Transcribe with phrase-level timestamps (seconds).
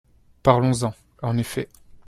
[0.41, 1.69] Parlons-en, en effet